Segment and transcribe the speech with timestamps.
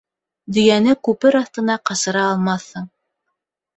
[0.55, 2.93] Дөйәне күпер аҫтына ҡасыра алмаҫһың.